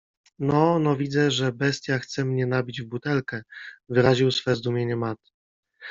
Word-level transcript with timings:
No, 0.39 0.79
no 0.79 0.95
widzę, 0.95 1.31
że 1.31 1.51
bestia 1.51 1.99
chce 1.99 2.25
mnie 2.25 2.45
nabić 2.45 2.81
w 2.81 2.85
butelkę!- 2.87 3.43
wyraził 3.89 4.31
swe 4.31 4.55
zdumienie 4.55 4.95
Matt.- 4.95 5.17